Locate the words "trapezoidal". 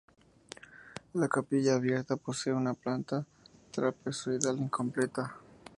3.71-4.57